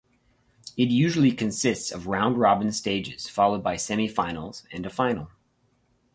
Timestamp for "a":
4.83-4.89